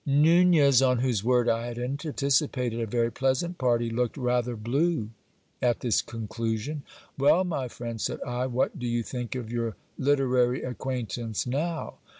[0.03, 5.11] Nunez, on whose word I had anticipated a very pleasant party, looked rather blue
[5.61, 6.81] at this conclusion.
[7.19, 11.99] Well, my friend, said I, what do you think of your literary acquaintance now